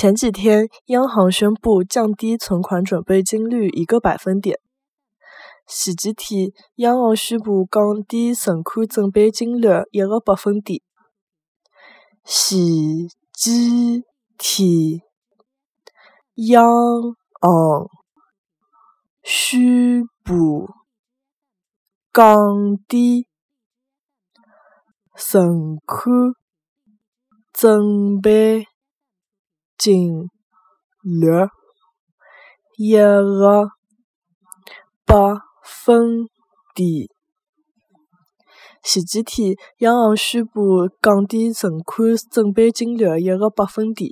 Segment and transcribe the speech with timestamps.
[0.00, 4.58] 前几天，央行宣布降低存款准备金率一个百分点。
[5.66, 10.80] 前几天，央行宣布降低存款准备金率一个百分点。
[12.24, 14.02] 前几
[14.38, 15.02] 天，
[16.48, 16.64] 央
[17.38, 17.90] 行
[19.22, 20.70] 宣布
[22.10, 23.26] 降低
[25.14, 26.32] 存款
[27.52, 28.64] 准备
[29.80, 30.28] 金
[31.02, 31.48] 率
[32.76, 33.70] 一个
[35.06, 35.14] 百
[35.64, 36.26] 分
[36.74, 37.08] 点。
[38.82, 44.10] 前几天，央行宣布降低存款准备金率一个百分点。